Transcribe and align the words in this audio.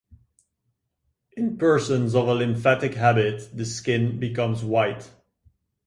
In 1.37 1.59
persons 1.59 2.15
of 2.15 2.27
a 2.27 2.33
lymphatic 2.33 2.95
habit, 2.95 3.55
the 3.55 3.65
skin 3.65 4.19
becomes 4.19 4.63
white. 4.63 5.11